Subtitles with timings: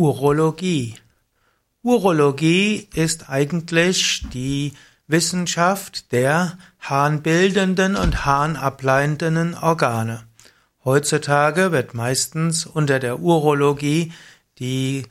[0.00, 0.94] Urologie.
[1.82, 4.72] Urologie ist eigentlich die
[5.06, 10.22] Wissenschaft der harnbildenden und harnableitenden Organe.
[10.86, 14.14] Heutzutage wird meistens unter der Urologie
[14.58, 15.04] die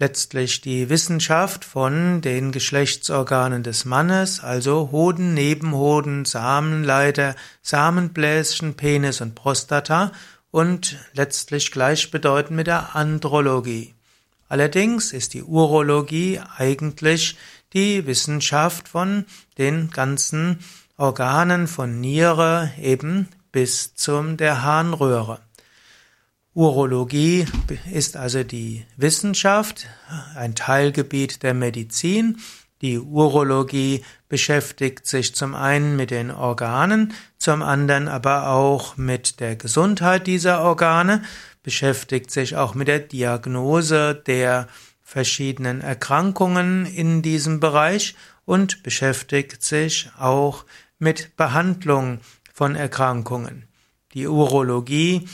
[0.00, 9.36] letztlich die Wissenschaft von den Geschlechtsorganen des Mannes, also Hoden, Nebenhoden, Samenleiter, Samenbläschen, Penis und
[9.36, 10.10] Prostata
[10.50, 13.95] und letztlich gleichbedeutend mit der Andrologie.
[14.48, 17.36] Allerdings ist die Urologie eigentlich
[17.72, 19.24] die Wissenschaft von
[19.58, 20.60] den ganzen
[20.96, 25.40] Organen von Niere eben bis zum der Harnröhre.
[26.54, 27.44] Urologie
[27.92, 29.88] ist also die Wissenschaft,
[30.34, 32.38] ein Teilgebiet der Medizin.
[32.82, 39.56] Die Urologie beschäftigt sich zum einen mit den Organen, zum anderen aber auch mit der
[39.56, 41.22] Gesundheit dieser Organe,
[41.62, 44.68] beschäftigt sich auch mit der Diagnose der
[45.02, 50.64] verschiedenen Erkrankungen in diesem Bereich und beschäftigt sich auch
[50.98, 52.20] mit Behandlung
[52.52, 53.68] von Erkrankungen.
[54.12, 55.28] Die Urologie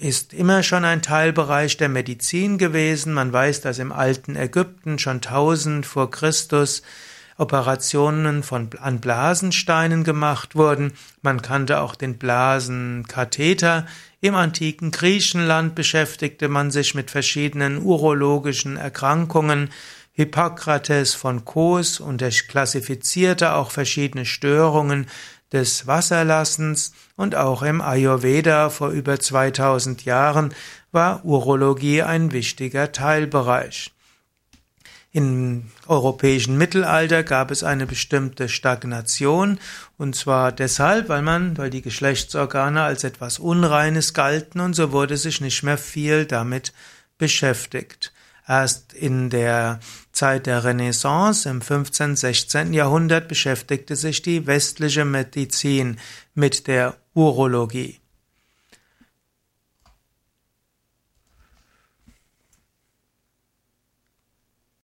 [0.00, 3.12] ist immer schon ein Teilbereich der Medizin gewesen.
[3.12, 6.82] Man weiß, dass im alten Ägypten schon 1000 vor Christus
[7.36, 10.92] Operationen von, an Blasensteinen gemacht wurden.
[11.20, 13.86] Man kannte auch den Blasenkatheter.
[14.20, 19.70] Im antiken Griechenland beschäftigte man sich mit verschiedenen urologischen Erkrankungen.
[20.12, 25.08] Hippokrates von Kos und er klassifizierte auch verschiedene Störungen
[25.54, 30.52] des Wasserlassens und auch im Ayurveda vor über 2000 Jahren
[30.92, 33.92] war Urologie ein wichtiger Teilbereich.
[35.12, 39.60] Im europäischen Mittelalter gab es eine bestimmte Stagnation,
[39.96, 45.16] und zwar deshalb, weil man, weil die Geschlechtsorgane als etwas Unreines galten und so wurde
[45.16, 46.72] sich nicht mehr viel damit
[47.16, 48.12] beschäftigt.
[48.46, 49.80] Erst in der
[50.12, 52.74] Zeit der Renaissance im 15., 16.
[52.74, 55.98] Jahrhundert beschäftigte sich die westliche Medizin
[56.34, 58.00] mit der Urologie.